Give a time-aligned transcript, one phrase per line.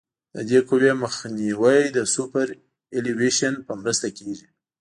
[0.35, 4.47] د دې قوې مخنیوی د سوپرایلیویشن په مرسته کیږي